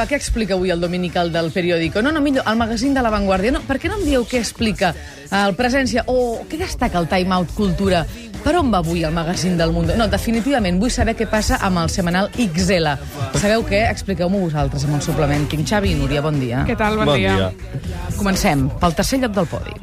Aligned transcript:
Va, 0.00 0.06
què 0.08 0.16
explica 0.16 0.54
avui 0.56 0.70
el 0.72 0.80
dominical 0.80 1.28
del 1.28 1.50
periòdico? 1.52 2.00
No, 2.00 2.08
no, 2.08 2.22
millor, 2.24 2.46
el 2.48 2.56
magazín 2.56 2.94
de 2.96 3.02
La 3.04 3.10
Vanguardia. 3.12 3.50
No, 3.52 3.60
per 3.68 3.76
què 3.76 3.90
no 3.90 3.98
em 3.98 4.06
dieu 4.06 4.22
què 4.24 4.38
explica 4.40 4.94
el 5.28 5.52
Presència 5.58 6.06
o 6.08 6.38
què 6.48 6.56
destaca 6.56 6.96
el 7.02 7.08
Time 7.10 7.34
Out 7.36 7.50
Cultura? 7.52 7.98
Per 8.40 8.54
on 8.56 8.70
va 8.72 8.78
avui 8.80 9.02
el 9.04 9.12
magazín 9.12 9.58
del 9.58 9.74
Mundo? 9.76 9.92
No, 10.00 10.06
definitivament, 10.08 10.78
vull 10.80 10.88
saber 10.94 11.12
què 11.18 11.26
passa 11.28 11.58
amb 11.66 11.82
el 11.82 11.92
setmanal 11.92 12.30
XL. 12.32 12.94
Sabeu 13.42 13.66
què? 13.68 13.82
Expliqueu-m'ho 13.90 14.40
vosaltres 14.46 14.86
amb 14.88 14.96
el 14.96 15.02
suplement. 15.04 15.44
Tinc 15.52 15.68
Xavi 15.68 15.92
i 15.92 15.98
Núria, 15.98 16.22
bon 16.24 16.40
dia. 16.40 16.62
Què 16.64 16.78
tal? 16.80 16.96
Bon, 17.02 17.10
Bon 17.12 17.20
dia. 17.20 17.34
dia. 17.36 18.14
Comencem 18.16 18.70
pel 18.80 18.96
tercer 18.96 19.20
lloc 19.20 19.36
del 19.36 19.50
podi. 19.52 19.76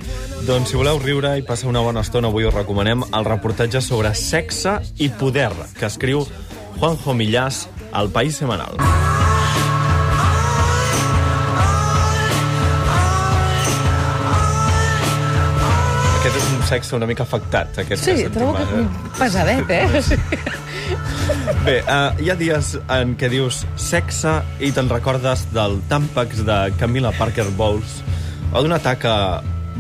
Doncs 0.50 0.74
si 0.74 0.80
voleu 0.82 0.98
riure 1.04 1.36
i 1.38 1.46
passar 1.46 1.70
una 1.70 1.86
bona 1.86 2.02
estona, 2.02 2.34
avui 2.34 2.50
us 2.50 2.58
recomanem 2.58 3.06
el 3.12 3.30
reportatge 3.30 3.86
sobre 3.86 4.16
sexe 4.18 4.80
i 4.98 5.12
poder 5.14 5.52
que 5.78 5.86
escriu 5.86 6.26
Juanjo 6.80 7.14
Millás 7.14 7.68
al 7.94 8.10
País 8.10 8.42
Semanal. 8.42 8.82
Aquest 16.28 16.42
és 16.44 16.48
un 16.58 16.64
sexe 16.68 16.96
una 16.98 17.08
mica 17.08 17.24
afectat, 17.24 17.78
aquest 17.80 18.04
Sí, 18.04 18.12
que 18.12 18.18
sentim 18.26 18.34
trobo 18.36 18.54
que 18.58 18.64
ara. 18.64 19.12
pesadet, 19.18 19.70
eh? 19.72 20.02
Sí. 20.04 20.16
Bé, 21.66 21.76
uh, 21.88 22.10
hi 22.20 22.30
ha 22.32 22.36
dies 22.36 22.74
en 22.92 23.14
què 23.20 23.30
dius 23.32 23.62
sexe 23.80 24.34
i 24.60 24.74
te'n 24.76 24.90
recordes 24.92 25.46
del 25.56 25.78
Tampax 25.88 26.44
de 26.48 26.58
Camila 26.80 27.14
Parker 27.16 27.46
Bowles 27.56 28.02
o 28.52 28.62
d'una 28.64 28.80
taca 28.84 29.14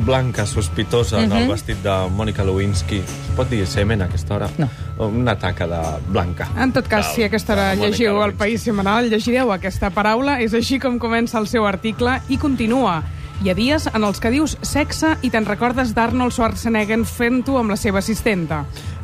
blanca 0.08 0.46
sospitosa 0.46 1.24
en 1.26 1.32
el 1.34 1.48
vestit 1.50 1.80
de 1.84 1.94
Mònica 2.14 2.44
Lewinsky. 2.46 3.00
Es 3.02 3.36
pot 3.36 3.50
dir 3.50 3.64
semen 3.68 4.04
a 4.04 4.08
aquesta 4.08 4.36
hora? 4.36 4.50
No. 4.62 4.70
Una 5.08 5.36
taca 5.40 5.66
de 5.68 5.82
blanca. 6.14 6.48
En 6.56 6.72
tot 6.72 6.88
cas, 6.88 7.08
Del- 7.08 7.16
si 7.16 7.24
aquesta 7.28 7.54
hora 7.58 7.70
de 7.72 7.82
llegiu 7.82 8.12
el 8.14 8.20
Lewinsky. 8.20 8.38
País 8.38 8.62
Semanal, 8.62 9.10
llegireu 9.10 9.52
aquesta 9.52 9.90
paraula. 9.90 10.40
És 10.40 10.54
així 10.54 10.78
com 10.80 11.00
comença 11.00 11.40
el 11.42 11.48
seu 11.48 11.66
article 11.68 12.22
i 12.30 12.38
continua. 12.38 13.02
Hi 13.38 13.52
ha 13.52 13.54
dies 13.54 13.84
en 13.94 14.02
els 14.02 14.18
que 14.18 14.32
dius 14.34 14.56
sexe 14.66 15.12
i 15.22 15.30
te'n 15.30 15.46
recordes 15.46 15.92
d'Arnold 15.94 16.34
Schwarzenegger 16.34 17.04
fent-ho 17.06 17.60
amb 17.60 17.70
la 17.70 17.76
seva 17.78 18.00
assistenta. 18.02 18.64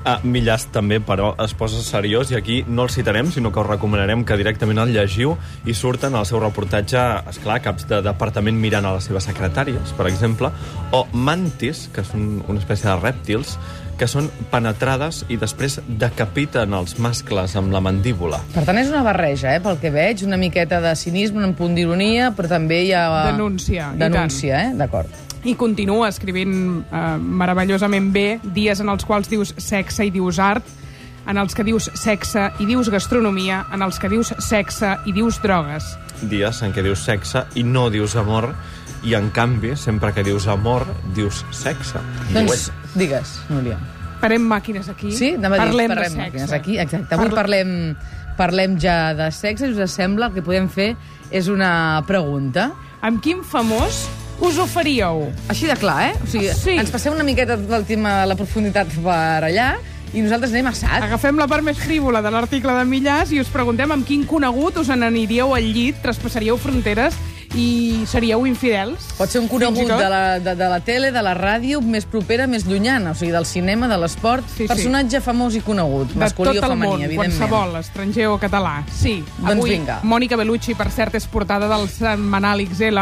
Ah, 0.09 0.17
Millàs 0.25 0.65
també, 0.73 0.97
però, 1.05 1.29
es 1.39 1.53
posa 1.55 1.83
seriós 1.85 2.33
i 2.33 2.35
aquí 2.39 2.55
no 2.67 2.87
el 2.87 2.89
citarem, 2.91 3.29
sinó 3.31 3.53
que 3.53 3.61
us 3.61 3.69
recomanarem 3.69 4.25
que 4.25 4.35
directament 4.41 4.81
el 4.81 4.91
llegiu 4.91 5.37
i 5.69 5.75
surten 5.77 6.17
al 6.17 6.25
seu 6.25 6.41
reportatge, 6.41 7.03
esclar, 7.29 7.61
caps 7.63 7.85
de 7.87 8.01
departament 8.03 8.57
mirant 8.59 8.89
a 8.89 8.95
les 8.97 9.05
seves 9.07 9.29
secretàries, 9.29 9.93
per 9.95 10.09
exemple, 10.09 10.49
o 10.91 11.05
mantis, 11.13 11.85
que 11.93 12.03
són 12.03 12.41
una 12.41 12.59
espècie 12.59 12.89
de 12.89 12.97
rèptils, 12.99 13.55
que 13.97 14.07
són 14.09 14.29
penetrades 14.51 15.23
i 15.31 15.37
després 15.39 15.79
decapiten 15.87 16.73
els 16.77 16.97
mascles 17.01 17.55
amb 17.59 17.73
la 17.73 17.81
mandíbula. 17.83 18.39
Per 18.53 18.65
tant, 18.67 18.79
és 18.81 18.91
una 18.91 19.03
barreja, 19.05 19.53
eh, 19.55 19.61
pel 19.63 19.79
que 19.81 19.91
veig, 19.93 20.25
una 20.27 20.39
miqueta 20.41 20.81
de 20.83 20.95
cinisme, 20.99 21.43
un 21.45 21.55
punt 21.57 21.75
d'ironia, 21.77 22.31
però 22.35 22.49
també 22.55 22.83
hi 22.87 22.93
ha... 22.97 23.05
Denúncia, 23.31 23.91
Denúncia, 23.97 24.63
eh? 24.67 24.73
D'acord. 24.79 25.21
I 25.43 25.57
continua 25.59 26.07
escrivint 26.07 26.53
eh, 26.83 27.01
meravellosament 27.19 28.13
bé 28.15 28.27
dies 28.55 28.79
en 28.79 28.89
els 28.93 29.03
quals 29.05 29.29
dius 29.31 29.53
sexe 29.59 30.07
i 30.07 30.13
dius 30.13 30.39
art, 30.39 30.67
en 31.27 31.39
els 31.39 31.55
que 31.55 31.63
dius 31.63 31.89
sexe 31.99 32.49
i 32.59 32.67
dius 32.67 32.89
gastronomia, 32.91 33.63
en 33.71 33.83
els 33.83 33.99
que 33.99 34.11
dius 34.11 34.33
sexe 34.43 34.97
i 35.07 35.13
dius 35.15 35.39
drogues. 35.43 35.93
Dies 36.31 36.63
en 36.63 36.73
què 36.75 36.83
dius 36.83 37.03
sexe 37.03 37.45
i 37.59 37.63
no 37.67 37.89
dius 37.91 38.15
amor, 38.19 38.51
i 39.03 39.15
en 39.17 39.29
canvi, 39.35 39.75
sempre 39.75 40.13
que 40.15 40.23
dius 40.23 40.47
amor, 40.47 40.85
dius 41.15 41.43
sexe. 41.51 41.99
Doncs, 42.31 42.69
digues, 42.95 43.39
Núria. 43.49 43.77
Parem 44.21 44.41
màquines 44.47 44.87
aquí. 44.89 45.11
Sí? 45.11 45.33
Anava 45.35 45.55
a 45.57 45.59
dir, 45.59 45.67
Parlem 45.73 45.89
parlem 45.91 46.13
de 46.13 46.19
màquines 46.21 46.49
sexe. 46.49 46.55
aquí, 46.55 46.77
exacte. 46.79 47.13
Avui 47.15 47.25
Parla- 47.27 47.41
parlem, 47.41 47.95
parlem 48.37 48.77
ja 48.79 49.13
de 49.13 49.31
sexe, 49.31 49.67
i 49.67 49.73
us 49.73 49.91
sembla 49.91 50.27
el 50.27 50.33
que 50.33 50.41
podem 50.41 50.69
fer 50.69 50.95
és 51.31 51.47
una 51.51 52.01
pregunta. 52.07 52.71
Amb 53.01 53.21
quin 53.21 53.43
famós 53.43 54.05
us 54.39 54.57
ho 54.57 54.65
faríeu? 54.65 55.27
Així 55.49 55.67
de 55.67 55.75
clar, 55.75 56.11
eh? 56.11 56.13
O 56.23 56.27
sigui, 56.27 56.47
Sí. 56.53 56.71
ens 56.79 56.89
passem 56.89 57.11
una 57.13 57.23
miqueta 57.23 57.57
tot 57.57 57.71
el 57.71 57.83
tema 57.85 58.21
de 58.21 58.27
la 58.27 58.35
profunditat 58.35 58.87
per 59.03 59.43
allà 59.43 59.75
i 60.13 60.21
nosaltres 60.21 60.51
anem 60.51 60.67
a 60.67 60.73
sac. 60.73 61.03
Agafem 61.03 61.35
la 61.37 61.47
part 61.47 61.63
més 61.63 61.77
frívola 61.77 62.21
de 62.21 62.31
l'article 62.31 62.71
de 62.79 62.85
Millàs 62.85 63.31
i 63.33 63.39
us 63.41 63.47
preguntem 63.49 63.91
amb 63.91 64.05
quin 64.05 64.23
conegut 64.25 64.77
us 64.77 64.87
n'aniríeu 64.87 65.53
al 65.53 65.63
llit, 65.73 66.01
traspassaríeu 66.01 66.55
fronteres 66.57 67.13
i 67.53 68.03
seríeu 68.09 68.45
infidels? 68.49 69.05
Pot 69.17 69.29
ser 69.29 69.39
un 69.43 69.47
conegut 69.47 69.87
tot? 69.87 69.99
de 70.01 70.07
la, 70.09 70.21
de, 70.41 70.55
de 70.57 70.67
la 70.71 70.79
tele, 70.81 71.11
de 71.13 71.21
la 71.21 71.33
ràdio, 71.37 71.81
més 71.85 72.05
propera, 72.09 72.47
més 72.49 72.65
llunyana, 72.65 73.11
o 73.13 73.15
sigui, 73.15 73.31
del 73.35 73.45
cinema, 73.45 73.87
de 73.87 73.97
l'esport, 74.01 74.45
Sí, 74.49 74.63
sí. 74.63 74.67
personatge 74.71 75.21
famós 75.21 75.55
i 75.55 75.61
conegut, 75.61 76.11
de 76.15 76.19
masculí 76.23 76.49
tot 76.55 76.63
o 76.63 76.65
el 76.65 76.73
femení, 76.73 76.91
món, 76.91 77.03
evidentment. 77.05 77.37
qualsevol, 77.37 77.75
estranger 77.79 78.27
o 78.33 78.37
català. 78.41 78.75
Sí, 78.91 79.19
Doncs 79.37 79.51
avui 79.53 79.69
vinga. 79.77 79.99
Mònica 80.03 80.37
Bellucci, 80.39 80.73
per 80.75 80.89
cert, 80.91 81.15
és 81.15 81.27
portada 81.27 81.67
del 81.69 81.87
setmanal 81.89 82.61
XL, 82.65 82.97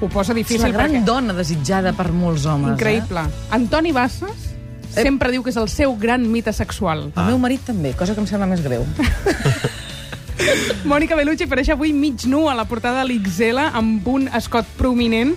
ho 0.00 0.08
posa 0.08 0.32
És 0.32 0.42
difícil 0.42 0.68
la 0.70 0.74
gran 0.78 0.90
perquè... 0.92 1.04
dona 1.04 1.32
desitjada 1.34 1.92
per 1.92 2.12
molts 2.12 2.46
homes. 2.46 2.76
Increïble. 2.78 3.26
Antoni 3.50 3.92
Bassas 3.92 4.52
sempre 4.96 5.28
diu 5.34 5.42
que 5.44 5.50
és 5.50 5.56
el 5.60 5.68
seu 5.68 5.92
gran 6.00 6.22
mite 6.30 6.52
sexual. 6.56 7.08
Eh? 7.10 7.18
El 7.20 7.26
meu 7.34 7.38
marit 7.42 7.60
també, 7.66 7.92
cosa 7.98 8.14
que 8.14 8.20
em 8.22 8.26
sembla 8.30 8.46
més 8.48 8.62
greu. 8.64 8.86
Mònica 10.86 11.16
Bellucci 11.18 11.46
apareix 11.46 11.70
avui 11.74 11.92
mig 11.92 12.26
nu 12.30 12.46
a 12.48 12.54
la 12.54 12.64
portada 12.68 13.02
de 13.02 13.08
l'XL 13.10 13.58
amb 13.72 14.06
un 14.08 14.28
escot 14.34 14.66
prominent 14.78 15.34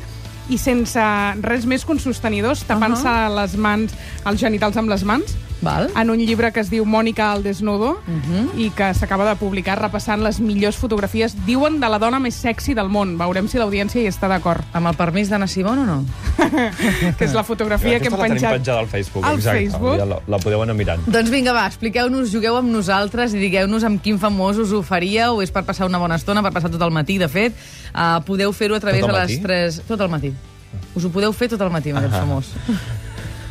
i 0.50 0.58
sense 0.58 1.02
res 1.46 1.66
més 1.70 1.86
que 1.86 1.94
uns 1.94 2.06
sostenidors, 2.06 2.64
tapant-se 2.66 3.08
uh 3.08 3.28
-huh. 3.28 3.36
les 3.42 3.56
mans, 3.56 3.94
els 4.26 4.40
genitals 4.40 4.78
amb 4.78 4.90
les 4.90 5.04
mans, 5.04 5.36
Val? 5.62 5.90
en 5.96 6.10
un 6.10 6.18
llibre 6.18 6.52
que 6.52 6.62
es 6.62 6.70
diu 6.72 6.86
Mònica 6.86 7.32
al 7.32 7.44
desnudo 7.44 7.92
uh 7.92 8.00
-huh. 8.14 8.58
i 8.58 8.70
que 8.72 8.94
s'acaba 8.94 9.28
de 9.28 9.36
publicar 9.36 9.80
repassant 9.82 10.22
les 10.24 10.40
millors 10.40 10.78
fotografies, 10.78 11.36
diuen, 11.46 11.80
de 11.80 11.90
la 11.90 12.00
dona 12.00 12.20
més 12.20 12.36
sexy 12.36 12.74
del 12.74 12.90
món. 12.90 13.18
Veurem 13.18 13.48
si 13.48 13.58
l'audiència 13.58 14.02
hi 14.02 14.08
està 14.08 14.28
d'acord. 14.28 14.64
Amb 14.74 14.88
el 14.88 14.96
permís 14.96 15.30
d'Anna 15.30 15.48
Simón 15.48 15.80
o 15.80 15.86
no? 15.86 16.06
que 17.18 17.26
és 17.26 17.34
la 17.34 17.44
fotografia 17.44 18.00
que 18.00 18.08
hem 18.08 18.14
Aquesta 18.14 18.18
la 18.18 18.24
tenim 18.24 18.38
penjat. 18.38 18.54
penjada 18.54 18.80
al 18.80 18.88
Facebook, 18.88 19.26
Al 19.26 19.36
exacte. 19.36 19.60
Facebook. 19.60 19.98
Ja 19.98 20.06
la, 20.06 20.20
la 20.28 20.38
podeu 20.38 20.62
anar 20.62 20.76
mirant. 20.76 21.02
Doncs 21.06 21.30
vinga, 21.30 21.52
va, 21.54 21.66
expliqueu-nos, 21.68 22.32
jugueu 22.32 22.56
amb 22.56 22.70
nosaltres 22.70 23.34
i 23.34 23.40
digueu-nos 23.40 23.84
amb 23.84 24.02
quin 24.02 24.18
famós 24.20 24.58
us 24.58 24.72
ho 24.72 24.82
faríeu, 24.82 25.42
és 25.42 25.52
per 25.52 25.64
passar 25.64 25.86
una 25.86 25.98
bona 25.98 26.16
estona, 26.16 26.42
per 26.42 26.52
passar 26.54 26.70
tot 26.70 26.82
el 26.82 26.92
matí, 26.92 27.18
de 27.18 27.28
fet. 27.28 27.54
Uh, 27.94 28.22
podeu 28.26 28.52
fer-ho 28.54 28.76
a 28.76 28.80
través 28.80 29.02
Tot 29.02 29.10
el 29.10 29.16
de 29.16 29.22
les 29.22 29.32
matí? 29.32 29.42
tres... 29.42 29.82
Tot 29.88 30.00
el 30.02 30.10
matí. 30.10 30.34
Us 30.96 31.06
ho 31.06 31.10
podeu 31.10 31.34
fer 31.34 31.50
tot 31.50 31.62
el 31.62 31.70
matí, 31.70 31.90
amb 31.90 32.00
aquest 32.00 32.16
famós. 32.20 32.46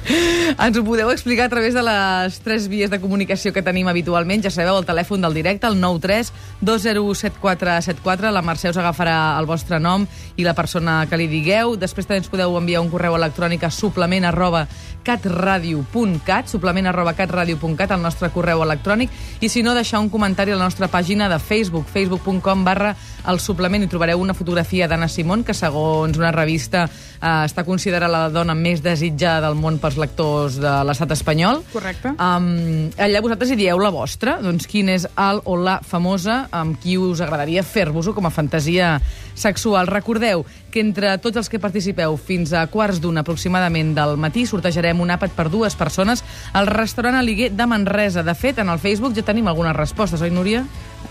Ens 0.09 0.79
ho 0.79 0.85
podeu 0.85 1.11
explicar 1.13 1.47
a 1.47 1.53
través 1.53 1.75
de 1.77 1.83
les 1.85 2.39
tres 2.41 2.69
vies 2.73 2.91
de 2.91 3.01
comunicació 3.01 3.53
que 3.53 3.63
tenim 3.65 3.89
habitualment. 3.91 4.43
Ja 4.45 4.53
sabeu, 4.53 4.79
el 4.81 4.87
telèfon 4.89 5.21
del 5.25 5.37
directe, 5.37 5.69
el 5.69 5.77
93 5.81 6.33
207474. 6.65 8.33
La 8.33 8.45
Mercè 8.45 8.73
us 8.73 8.81
agafarà 8.81 9.37
el 9.39 9.49
vostre 9.51 9.81
nom 9.81 10.07
i 10.37 10.47
la 10.47 10.57
persona 10.57 11.03
que 11.11 11.21
li 11.21 11.29
digueu. 11.29 11.77
Després 11.77 12.09
també 12.09 12.23
ens 12.23 12.33
podeu 12.33 12.57
enviar 12.57 12.81
un 12.85 12.91
correu 12.93 13.19
electrònic 13.19 13.67
a 13.69 13.73
suplement 13.75 14.25
arroba 14.25 14.67
catradio.cat, 15.09 16.51
suplement 16.53 16.91
arroba 16.91 17.15
catradio.cat, 17.17 17.95
el 17.95 18.03
nostre 18.05 18.29
correu 18.35 18.61
electrònic. 18.61 19.13
I 19.41 19.49
si 19.49 19.63
no, 19.65 19.73
deixar 19.73 20.03
un 20.03 20.11
comentari 20.13 20.53
a 20.53 20.59
la 20.59 20.67
nostra 20.67 20.91
pàgina 20.93 21.31
de 21.33 21.39
Facebook, 21.41 21.89
facebook.com 21.89 22.65
barra 22.67 22.93
el 23.29 23.41
suplement. 23.41 23.85
Hi 23.85 23.89
trobareu 23.89 24.21
una 24.21 24.37
fotografia 24.37 24.89
d'Anna 24.89 25.09
Simón, 25.09 25.47
que 25.49 25.57
segons 25.57 26.19
una 26.21 26.33
revista 26.35 26.85
eh, 26.85 27.45
està 27.47 27.65
considerada 27.65 28.11
la 28.13 28.35
dona 28.35 28.57
més 28.59 28.83
desitjada 28.85 29.47
del 29.47 29.57
món 29.57 29.79
pels 29.81 29.97
lectors 29.97 30.59
de 30.61 30.75
l'estat 30.85 31.17
espanyol. 31.17 31.63
Correcte. 31.73 32.13
Um, 32.13 32.91
allà 33.01 33.25
vosaltres 33.25 33.55
hi 33.55 33.59
dieu 33.63 33.81
la 33.81 33.93
vostra, 33.95 34.37
doncs 34.45 34.69
quin 34.69 34.93
és 34.93 35.09
el 35.17 35.41
o 35.49 35.57
la 35.57 35.79
famosa 35.81 36.43
amb 36.53 36.77
qui 36.83 36.99
us 37.01 37.25
agradaria 37.25 37.65
fer-vos-ho 37.65 38.13
com 38.17 38.29
a 38.29 38.35
fantasia 38.35 38.99
sexual. 39.39 39.89
Recordeu 39.89 40.45
que 40.71 40.83
entre 40.85 41.15
tots 41.23 41.39
els 41.41 41.49
que 41.49 41.63
participeu 41.63 42.19
fins 42.21 42.53
a 42.53 42.67
quarts 42.69 43.01
d'una 43.01 43.23
aproximadament 43.25 43.95
del 43.97 44.19
matí 44.21 44.45
sortejarem 44.47 44.98
un 45.01 45.11
àpat 45.15 45.35
per 45.37 45.49
dues 45.51 45.77
persones 45.77 46.25
al 46.53 46.67
restaurant 46.67 47.19
Aliguer 47.19 47.51
de 47.53 47.67
Manresa. 47.67 48.23
De 48.23 48.35
fet, 48.35 48.59
en 48.59 48.69
el 48.69 48.79
Facebook 48.79 49.15
ja 49.17 49.27
tenim 49.27 49.49
algunes 49.49 49.77
respostes, 49.77 50.23
oi, 50.23 50.31
Núria? 50.31 50.65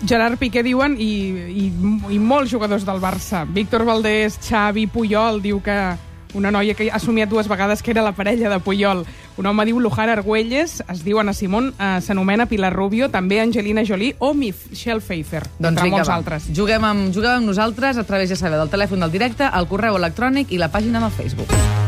Gerard 0.06 0.38
Piqué 0.38 0.62
diuen 0.64 0.98
i, 1.00 1.12
i, 1.66 1.70
i 2.14 2.20
molts 2.20 2.52
jugadors 2.52 2.86
del 2.86 3.02
Barça. 3.02 3.46
Víctor 3.48 3.86
Valdés, 3.88 4.38
Xavi, 4.44 4.88
Puyol, 4.88 5.42
diu 5.42 5.62
que 5.64 5.78
una 6.34 6.52
noia 6.52 6.76
que 6.76 6.90
ha 6.92 7.00
somiat 7.00 7.30
dues 7.30 7.48
vegades 7.48 7.82
que 7.82 7.92
era 7.92 8.04
la 8.04 8.14
parella 8.14 8.50
de 8.50 8.60
Puyol. 8.60 9.06
Un 9.38 9.46
home 9.46 9.66
diu 9.66 9.80
Lujar 9.80 10.10
Argüelles, 10.10 10.82
es 10.90 11.04
diu 11.06 11.20
Ana 11.20 11.34
Simón, 11.34 11.74
eh, 11.80 11.98
s'anomena 12.02 12.48
Pilar 12.48 12.74
Rubio, 12.74 13.10
també 13.10 13.40
Angelina 13.42 13.86
Jolie 13.86 14.16
o 14.20 14.34
Michelle 14.34 15.02
Pfeiffer, 15.02 15.44
entre 15.60 15.90
molts 15.90 16.08
Doncs 16.08 16.10
va. 16.10 16.16
altres. 16.16 16.48
Juguem 16.54 16.84
amb, 16.84 17.12
juguem 17.14 17.42
amb 17.42 17.54
nosaltres 17.54 17.98
a 17.98 18.04
través, 18.04 18.30
ja 18.30 18.36
sabeu, 18.36 18.60
del 18.60 18.74
telèfon 18.74 19.00
del 19.00 19.12
directe, 19.12 19.48
el 19.48 19.68
correu 19.68 19.98
electrònic 19.98 20.52
i 20.52 20.58
la 20.58 20.72
pàgina 20.72 21.00
del 21.00 21.12
Facebook. 21.12 21.87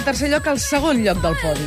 Del 0.00 0.14
tercer 0.14 0.30
lloc 0.32 0.46
al 0.48 0.56
segon 0.56 1.02
lloc 1.04 1.18
del 1.20 1.34
podi. 1.42 1.64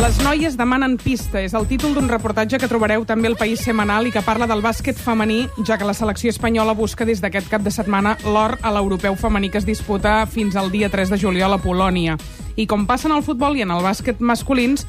Les 0.00 0.16
noies 0.24 0.54
demanen 0.56 0.94
pista 0.96 1.42
és 1.44 1.52
el 1.52 1.66
títol 1.68 1.92
d'un 1.92 2.06
reportatge 2.08 2.56
que 2.56 2.68
trobareu 2.70 3.02
també 3.04 3.28
al 3.28 3.36
País 3.36 3.60
Semanal 3.60 4.08
i 4.08 4.12
que 4.14 4.22
parla 4.24 4.46
del 4.48 4.62
bàsquet 4.64 4.96
femení, 4.96 5.42
ja 5.68 5.76
que 5.76 5.84
la 5.84 5.92
selecció 5.92 6.32
espanyola 6.32 6.72
busca 6.72 7.04
des 7.04 7.20
d'aquest 7.20 7.50
cap 7.52 7.60
de 7.60 7.68
setmana 7.68 8.14
l'or 8.24 8.56
a 8.62 8.72
l'europeu 8.72 9.18
femení 9.20 9.50
que 9.52 9.60
es 9.60 9.68
disputa 9.68 10.22
fins 10.24 10.56
al 10.56 10.72
dia 10.72 10.88
3 10.88 11.12
de 11.12 11.18
juliol 11.20 11.52
a 11.52 11.60
Polònia. 11.60 12.16
I 12.56 12.64
com 12.64 12.86
passa 12.88 13.10
en 13.10 13.18
el 13.18 13.26
futbol 13.26 13.60
i 13.60 13.66
en 13.68 13.76
el 13.76 13.84
bàsquet 13.84 14.16
masculins, 14.16 14.86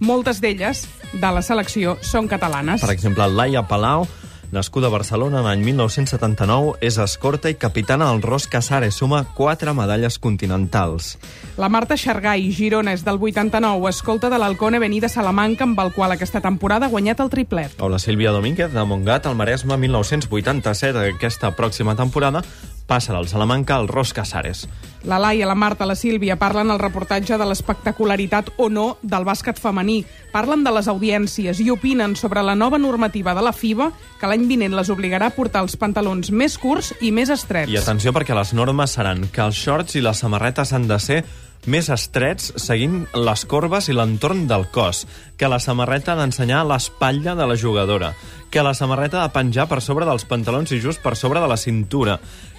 moltes 0.00 0.40
d'elles 0.40 0.86
de 1.12 1.28
la 1.28 1.44
selecció 1.44 1.98
són 2.00 2.32
catalanes. 2.32 2.80
Per 2.80 2.94
exemple, 2.96 3.28
Laia 3.28 3.66
Palau, 3.68 4.08
nascuda 4.52 4.88
a 4.88 4.90
Barcelona 4.90 5.42
l'any 5.44 5.62
1979, 5.66 6.76
és 6.80 6.98
escorta 7.02 7.50
i 7.50 7.56
capitana 7.60 8.08
del 8.10 8.22
Ros 8.22 8.46
Casares, 8.48 8.96
suma 8.96 9.24
quatre 9.36 9.74
medalles 9.76 10.18
continentals. 10.18 11.16
La 11.58 11.68
Marta 11.68 11.96
Xargai, 11.96 12.50
Girona, 12.54 12.94
és 12.96 13.04
del 13.04 13.20
89, 13.20 13.88
escolta 13.90 14.30
de 14.30 14.38
l'Halcone 14.38 14.78
Avenida 14.80 15.08
Salamanca, 15.08 15.64
amb 15.64 15.80
el 15.82 15.92
qual 15.92 16.14
aquesta 16.14 16.40
temporada 16.40 16.86
ha 16.86 16.94
guanyat 16.94 17.20
el 17.20 17.30
triplet. 17.30 17.76
O 17.80 17.88
la 17.88 17.98
Sílvia 17.98 18.32
Domínguez, 18.32 18.72
de 18.72 18.84
Montgat, 18.84 19.26
al 19.26 19.36
Maresme, 19.36 19.76
1987. 19.76 21.14
Aquesta 21.16 21.54
pròxima 21.56 21.96
temporada 21.96 22.44
passa 22.88 23.12
del 23.12 23.28
Salamanca 23.28 23.76
al 23.76 23.86
Ros 23.86 24.14
Casares. 24.16 24.66
La 25.04 25.20
Laia, 25.20 25.46
la 25.46 25.54
Marta, 25.54 25.86
la 25.86 25.94
Sílvia 25.94 26.38
parlen 26.40 26.72
al 26.72 26.80
reportatge 26.80 27.36
de 27.38 27.46
l'espectacularitat 27.46 28.48
o 28.58 28.66
no 28.72 28.86
del 29.02 29.26
bàsquet 29.28 29.60
femení. 29.60 30.00
Parlen 30.32 30.64
de 30.66 30.72
les 30.74 30.88
audiències 30.90 31.60
i 31.62 31.68
opinen 31.70 32.16
sobre 32.18 32.42
la 32.42 32.56
nova 32.58 32.80
normativa 32.82 33.36
de 33.36 33.44
la 33.44 33.52
FIBA 33.54 33.92
que 34.18 34.30
l'any 34.30 34.48
vinent 34.50 34.74
les 34.74 34.90
obligarà 34.90 35.28
a 35.30 35.36
portar 35.36 35.62
els 35.62 35.76
pantalons 35.78 36.32
més 36.32 36.58
curts 36.58 36.94
i 37.00 37.12
més 37.12 37.30
estrets. 37.30 37.70
I 37.70 37.78
atenció 37.78 38.10
perquè 38.16 38.34
les 38.34 38.56
normes 38.56 38.96
seran 38.96 39.28
que 39.30 39.44
els 39.44 39.60
shorts 39.60 39.94
i 39.94 40.02
les 40.02 40.24
samarretes 40.24 40.72
han 40.72 40.88
de 40.90 40.98
ser 40.98 41.22
més 41.66 41.88
estrets 41.92 42.52
seguint 42.56 43.04
les 43.14 43.44
corbes 43.50 43.88
i 43.88 43.96
l'entorn 43.96 44.46
del 44.48 44.66
cos, 44.72 45.06
que 45.36 45.50
la 45.50 45.58
samarreta 45.60 46.14
ha 46.14 46.20
d'ensenyar 46.20 46.64
l'espatlla 46.66 47.34
de 47.38 47.46
la 47.46 47.56
jugadora, 47.58 48.12
que 48.50 48.62
la 48.62 48.74
samarreta 48.74 49.22
ha 49.22 49.28
de 49.28 49.34
penjar 49.34 49.68
per 49.68 49.80
sobre 49.84 50.06
dels 50.08 50.24
pantalons 50.28 50.72
i 50.72 50.80
just 50.80 51.02
per 51.04 51.16
sobre 51.16 51.40
de 51.40 51.48
la 51.50 51.56
cintura, 51.60 52.18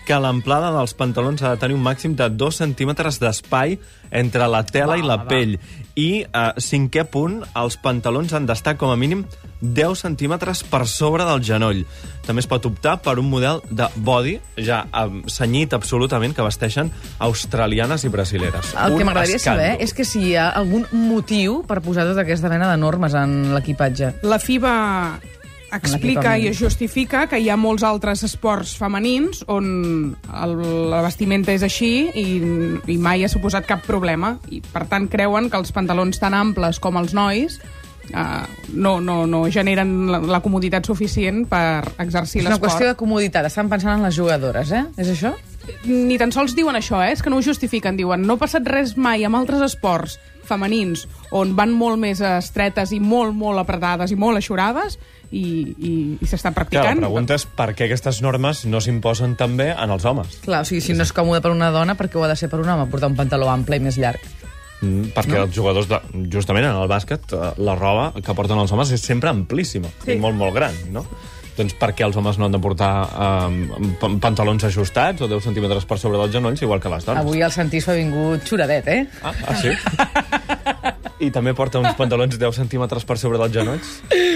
que 0.09 0.17
l'amplada 0.17 0.71
dels 0.73 0.95
pantalons 0.97 1.41
ha 1.43 1.51
de 1.53 1.61
tenir 1.61 1.75
un 1.77 1.83
màxim 1.85 2.15
de 2.17 2.29
2 2.33 2.61
centímetres 2.63 3.19
d'espai 3.21 3.77
entre 4.09 4.47
la 4.49 4.63
tela 4.65 4.95
va, 4.95 4.97
i 4.97 5.05
la 5.05 5.19
va. 5.21 5.27
pell. 5.29 5.59
I, 5.93 6.25
eh, 6.25 6.45
cinquè 6.57 7.03
punt, 7.11 7.43
els 7.59 7.77
pantalons 7.77 8.33
han 8.33 8.47
d'estar 8.49 8.73
com 8.81 8.89
a 8.89 8.97
mínim 8.97 9.25
10 9.61 10.01
centímetres 10.07 10.63
per 10.63 10.87
sobre 10.87 11.27
del 11.27 11.43
genoll. 11.45 11.83
També 12.25 12.41
es 12.41 12.49
pot 12.49 12.65
optar 12.65 12.95
per 13.05 13.17
un 13.19 13.29
model 13.29 13.61
de 13.69 13.85
body, 13.95 14.39
ja 14.65 14.83
eh, 14.89 15.07
senyit 15.29 15.73
absolutament, 15.77 16.33
que 16.33 16.45
vesteixen 16.45 16.89
australianes 17.19 18.05
i 18.05 18.13
brasileres. 18.13 18.73
El 18.73 18.95
que 18.97 19.03
Un 19.03 19.11
m'agradaria 19.11 19.37
escàndol. 19.37 19.65
saber 19.65 19.83
és 19.85 19.93
que 19.93 20.05
si 20.05 20.29
hi 20.29 20.37
ha 20.37 20.49
algun 20.49 20.87
motiu 20.91 21.61
per 21.67 21.81
posar 21.85 22.07
tota 22.09 22.25
aquesta 22.25 22.49
mena 22.49 22.71
de 22.71 22.77
normes 22.81 23.13
en 23.13 23.53
l'equipatge. 23.53 24.15
La 24.23 24.39
FIBA 24.39 24.73
explica 25.75 26.35
i 26.37 26.47
es 26.49 26.59
justifica 26.59 27.25
que 27.29 27.39
hi 27.39 27.49
ha 27.49 27.57
molts 27.59 27.83
altres 27.87 28.23
esports 28.27 28.75
femenins 28.79 29.43
on 29.47 30.15
el, 30.43 30.55
la 30.91 31.01
vestimenta 31.05 31.53
és 31.55 31.65
així 31.65 31.91
i, 32.13 32.25
i 32.87 32.97
mai 32.97 33.23
ha 33.25 33.29
suposat 33.31 33.67
cap 33.69 33.83
problema. 33.87 34.37
I, 34.49 34.61
per 34.61 34.85
tant, 34.89 35.09
creuen 35.11 35.49
que 35.49 35.59
els 35.59 35.73
pantalons 35.75 36.19
tan 36.21 36.33
amples 36.37 36.79
com 36.79 36.97
els 36.99 37.13
nois 37.17 37.59
eh, 38.13 38.45
no, 38.73 38.99
no, 39.01 39.25
no 39.29 39.43
generen 39.53 40.09
la, 40.11 40.19
la 40.19 40.41
comoditat 40.45 40.85
suficient 40.89 41.45
per 41.49 41.83
exercir 41.97 42.41
És 42.41 42.47
una 42.47 42.55
l'esport. 42.55 42.71
qüestió 42.71 42.89
de 42.91 42.97
comoditat. 42.99 43.45
Estan 43.49 43.69
pensant 43.69 43.97
en 43.99 44.07
les 44.07 44.17
jugadores, 44.17 44.71
eh? 44.71 44.85
És 44.97 45.13
això? 45.13 45.35
Ni 45.85 46.17
tan 46.17 46.31
sols 46.33 46.55
diuen 46.57 46.75
això, 46.79 46.97
eh? 47.05 47.11
és 47.13 47.21
que 47.21 47.29
no 47.29 47.37
ho 47.37 47.45
justifiquen. 47.45 47.97
Diuen, 47.99 48.23
no 48.25 48.39
ha 48.39 48.41
passat 48.41 48.65
res 48.65 48.95
mai 48.97 49.23
amb 49.27 49.37
altres 49.37 49.61
esports 49.67 50.17
femenins 50.49 51.05
on 51.35 51.53
van 51.57 51.71
molt 51.77 52.01
més 52.01 52.19
estretes 52.25 52.91
i 52.95 52.99
molt, 52.99 53.35
molt 53.37 53.61
apretades 53.61 54.11
i 54.11 54.17
molt 54.19 54.41
aixurades 54.41 54.97
i, 55.29 55.43
i, 55.77 55.93
i 56.17 56.25
s'estan 56.25 56.55
Clar, 56.55 56.63
practicant. 56.63 56.99
la 56.99 57.05
pregunta 57.07 57.37
és 57.37 57.45
per 57.45 57.69
què 57.77 57.85
aquestes 57.85 58.21
normes 58.25 58.63
no 58.65 58.81
s'imposen 58.81 59.35
també 59.37 59.69
en 59.75 59.93
els 59.93 60.05
homes. 60.09 60.39
Clar, 60.45 60.63
o 60.65 60.69
sigui, 60.69 60.81
si 60.81 60.97
no 60.97 61.05
és 61.05 61.13
còmode 61.13 61.41
per 61.45 61.53
una 61.53 61.69
dona, 61.75 61.93
per 61.99 62.09
què 62.09 62.17
ho 62.17 62.25
ha 62.25 62.31
de 62.33 62.37
ser 62.39 62.49
per 62.49 62.59
un 62.63 62.69
home? 62.73 62.89
Portar 62.89 63.11
un 63.13 63.17
pantaló 63.19 63.49
ample 63.53 63.77
i 63.77 63.83
més 63.85 63.99
llarg. 64.01 64.23
Mm, 64.81 65.09
perquè 65.13 65.35
no? 65.35 65.43
els 65.45 65.53
jugadors, 65.55 65.89
de, 65.91 65.99
justament 66.31 66.65
en 66.69 66.77
el 66.79 66.87
bàsquet, 66.89 67.33
eh, 67.35 67.51
la 67.61 67.75
roba 67.75 68.13
que 68.23 68.33
porten 68.33 68.57
els 68.61 68.71
homes 68.71 68.93
és 68.95 69.03
sempre 69.03 69.29
amplíssima 69.29 69.91
Sí. 70.05 70.13
i 70.15 70.17
molt, 70.23 70.37
molt 70.39 70.55
gran, 70.55 70.73
no? 70.95 71.03
Doncs 71.59 71.75
per 71.75 71.91
què 71.91 72.05
els 72.07 72.15
homes 72.15 72.37
no 72.39 72.47
han 72.47 72.55
de 72.55 72.61
portar 72.63 72.91
um, 73.49 74.15
pantalons 74.23 74.63
ajustats 74.69 75.25
o 75.25 75.27
10 75.27 75.49
centímetres 75.49 75.83
per 75.89 75.97
sobre 75.99 76.21
dels 76.21 76.31
genolls, 76.31 76.63
igual 76.63 76.79
que 76.79 76.91
les 76.93 77.03
dones? 77.03 77.19
Avui 77.19 77.43
el 77.43 77.51
Santís 77.51 77.83
s'ha 77.83 77.97
vingut 77.97 78.47
xuradet, 78.47 78.87
eh? 78.87 79.01
Ah, 79.19 79.33
ah 79.51 79.57
sí? 79.59 79.75
I 81.25 81.33
també 81.35 81.51
porta 81.51 81.81
uns 81.83 81.97
pantalons 81.99 82.39
10 82.39 82.61
centímetres 82.61 83.03
per 83.03 83.19
sobre 83.19 83.41
dels 83.41 83.57
genolls? 83.59 83.97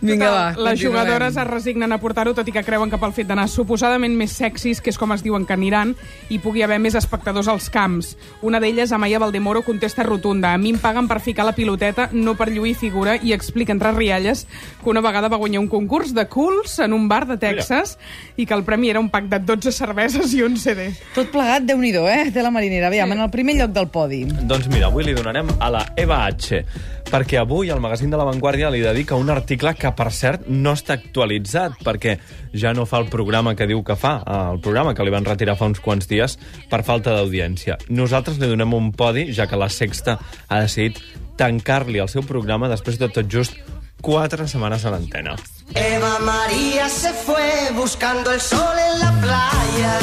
Vinga, 0.00 0.30
va. 0.30 0.70
les 0.70 0.80
jugadores 0.80 1.36
es 1.36 1.46
resignen 1.48 1.92
a 1.92 1.98
portar-ho, 1.98 2.34
tot 2.34 2.46
i 2.46 2.54
que 2.54 2.62
creuen 2.62 2.90
que 2.90 3.00
pel 3.00 3.14
fet 3.16 3.26
d'anar 3.26 3.48
suposadament 3.50 4.14
més 4.14 4.36
sexis, 4.38 4.80
que 4.80 4.92
és 4.92 4.98
com 4.98 5.10
es 5.14 5.24
diuen 5.26 5.46
que 5.46 5.56
aniran, 5.56 5.94
hi 6.30 6.38
pugui 6.42 6.62
haver 6.62 6.78
més 6.78 6.94
espectadors 6.98 7.48
als 7.50 7.66
camps. 7.74 8.12
Una 8.46 8.60
d'elles, 8.62 8.92
Amaya 8.94 9.18
Valdemoro, 9.18 9.64
contesta 9.66 10.06
rotunda. 10.06 10.52
A 10.54 10.58
mi 10.58 10.70
em 10.74 10.78
paguen 10.78 11.08
per 11.10 11.18
ficar 11.24 11.46
la 11.48 11.56
piloteta, 11.56 12.08
no 12.12 12.36
per 12.38 12.50
lluir 12.52 12.76
figura, 12.78 13.16
i 13.18 13.34
explica 13.34 13.74
entre 13.74 13.92
rialles 13.96 14.46
que 14.82 14.90
una 14.90 15.02
vegada 15.02 15.28
va 15.28 15.40
guanyar 15.40 15.64
un 15.64 15.68
concurs 15.72 16.14
de 16.14 16.28
cools 16.30 16.78
en 16.84 16.94
un 16.94 17.08
bar 17.10 17.24
de 17.26 17.38
Texas 17.42 17.96
i 18.36 18.46
que 18.46 18.54
el 18.54 18.62
premi 18.64 18.92
era 18.92 19.02
un 19.02 19.10
pack 19.10 19.26
de 19.32 19.40
12 19.40 19.72
cerveses 19.74 20.34
i 20.34 20.44
un 20.46 20.56
CD. 20.56 20.92
Tot 21.16 21.32
plegat, 21.34 21.66
déu 21.66 21.78
nhi 21.82 21.90
eh? 21.90 22.30
Té 22.30 22.42
la 22.42 22.52
marinera. 22.54 22.86
Aviam, 22.86 23.10
en 23.12 23.24
el 23.24 23.30
primer 23.30 23.56
lloc 23.58 23.74
del 23.74 23.88
podi. 23.88 24.22
Doncs 24.28 24.68
mira, 24.70 24.86
avui 24.86 25.04
li 25.04 25.14
donarem 25.16 25.50
a 25.58 25.70
la 25.72 25.84
Eva 25.96 26.24
H, 26.26 26.62
perquè 27.08 27.38
avui 27.40 27.70
el 27.72 27.80
magazín 27.80 28.10
de 28.12 28.18
La 28.20 28.26
Vanguardia 28.28 28.70
li 28.70 28.82
dedica 28.84 29.16
un 29.16 29.30
article 29.32 29.72
que, 29.78 29.90
per 29.96 30.10
cert, 30.12 30.46
no 30.48 30.74
està 30.76 30.98
actualitzat, 30.98 31.78
perquè 31.84 32.18
ja 32.52 32.74
no 32.76 32.84
fa 32.88 33.00
el 33.02 33.08
programa 33.12 33.54
que 33.56 33.66
diu 33.68 33.82
que 33.84 33.96
fa, 33.96 34.18
el 34.52 34.60
programa 34.64 34.94
que 34.94 35.06
li 35.06 35.14
van 35.14 35.26
retirar 35.26 35.56
fa 35.56 35.70
uns 35.70 35.80
quants 35.80 36.08
dies 36.10 36.36
per 36.68 36.82
falta 36.84 37.16
d'audiència. 37.16 37.78
Nosaltres 37.88 38.38
li 38.38 38.50
donem 38.50 38.76
un 38.76 38.92
podi, 38.92 39.28
ja 39.32 39.48
que 39.48 39.56
la 39.56 39.70
Sexta 39.72 40.18
ha 40.48 40.60
decidit 40.60 41.00
tancar-li 41.38 42.02
el 42.02 42.12
seu 42.12 42.26
programa 42.26 42.68
després 42.68 42.98
de 43.00 43.08
tot 43.08 43.28
just 43.30 43.56
quatre 44.02 44.46
setmanes 44.46 44.84
a 44.84 44.92
l'antena. 44.94 45.36
Eva 45.74 46.18
María 46.20 46.88
se 46.88 47.12
fue 47.12 47.70
buscando 47.74 48.32
el 48.32 48.40
sol 48.40 48.78
en 48.78 48.98
la 49.00 49.12
playa. 49.22 49.98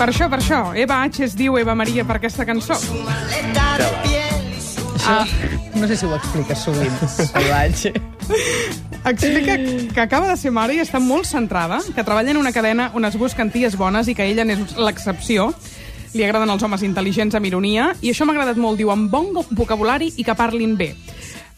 Per 0.00 0.08
això, 0.08 0.30
per 0.32 0.40
això, 0.40 0.60
Eva 0.74 1.02
H 1.04 1.26
es 1.26 1.36
diu 1.36 1.58
Eva 1.60 1.74
Maria 1.76 2.06
per 2.08 2.16
aquesta 2.16 2.46
cançó. 2.48 2.78
Maleta 3.04 3.66
de 3.78 3.90
piel 4.02 4.54
y 4.56 4.60
su... 4.60 4.80
Això, 4.96 5.59
no 5.80 5.88
sé 5.88 5.96
si 5.96 6.06
ho 6.06 6.14
expliques 6.14 6.58
sovint, 6.58 6.92
vaig. 7.48 7.86
Explica 9.04 9.56
que 9.94 10.00
acaba 10.00 10.28
de 10.28 10.36
ser 10.36 10.52
mare 10.52 10.76
i 10.76 10.82
està 10.82 11.00
molt 11.00 11.24
centrada, 11.24 11.80
que 11.96 12.04
treballa 12.04 12.34
en 12.34 12.40
una 12.40 12.52
cadena 12.52 12.90
on 12.94 13.08
es 13.08 13.16
busquen 13.16 13.48
ties 13.50 13.78
bones 13.80 14.10
i 14.12 14.14
que 14.14 14.26
ella 14.28 14.44
n'és 14.44 14.76
l'excepció. 14.76 15.48
Li 16.12 16.26
agraden 16.26 16.50
els 16.52 16.62
homes 16.66 16.84
intel·ligents 16.84 17.38
amb 17.38 17.48
ironia 17.48 17.94
i 18.02 18.10
això 18.12 18.26
m'ha 18.26 18.34
agradat 18.36 18.60
molt, 18.60 18.76
diu, 18.76 18.90
amb 18.92 19.08
bon 19.10 19.32
vocabulari 19.56 20.12
i 20.18 20.26
que 20.26 20.36
parlin 20.36 20.76
bé. 20.76 20.92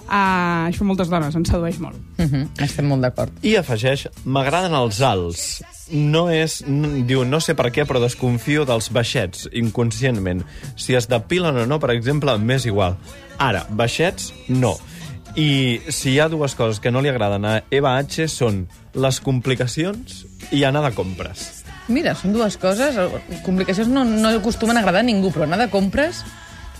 Uh, 0.07 0.69
això 0.69 0.85
moltes 0.85 1.09
dones, 1.09 1.35
ens 1.39 1.49
sedueix 1.49 1.79
molt. 1.81 1.97
Uh 2.19 2.27
-huh, 2.27 2.49
estem 2.65 2.87
molt 2.87 3.03
d'acord. 3.03 3.33
I 3.43 3.57
afegeix, 3.57 4.09
m'agraden 4.25 4.75
els 4.75 5.01
alts. 5.01 5.63
No 5.91 6.31
és, 6.31 6.63
diu, 7.07 7.25
no 7.25 7.41
sé 7.41 7.55
per 7.55 7.71
què, 7.73 7.87
però 7.87 8.01
desconfio 8.01 8.65
dels 8.65 8.91
baixets, 8.93 9.49
inconscientment. 9.53 10.45
Si 10.77 10.95
es 10.95 11.09
depilen 11.09 11.57
o 11.57 11.67
no, 11.67 11.79
per 11.79 11.91
exemple, 11.91 12.37
m'és 12.39 12.67
igual. 12.67 12.97
Ara, 13.39 13.67
baixets, 13.71 14.33
no. 14.49 14.77
I 15.37 15.81
si 15.89 16.11
hi 16.11 16.21
ha 16.21 16.29
dues 16.29 16.55
coses 16.55 16.81
que 16.81 16.91
no 16.91 17.01
li 17.01 17.09
agraden 17.09 17.45
a 17.45 17.63
Eva 17.71 17.97
H 17.99 18.29
són 18.29 18.67
les 18.95 19.21
complicacions 19.21 20.27
i 20.51 20.65
anar 20.65 20.83
de 20.83 20.95
compres. 20.95 21.65
Mira, 21.89 22.15
són 22.15 22.33
dues 22.33 22.57
coses. 22.57 22.97
Complicacions 23.45 23.89
no, 23.89 24.05
no 24.05 24.29
acostumen 24.29 24.77
a 24.77 24.81
agradar 24.81 25.01
a 25.01 25.09
ningú, 25.09 25.33
però 25.33 25.45
anar 25.45 25.59
de 25.59 25.71
compres... 25.73 26.25